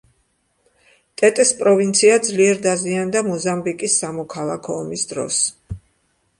[1.21, 5.43] ტეტეს პროვინცია ძლიერ დაზიანდა მოზამბიკის სამოქალაქო ომის დროს.